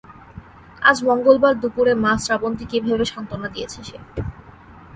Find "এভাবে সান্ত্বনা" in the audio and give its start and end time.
2.79-3.47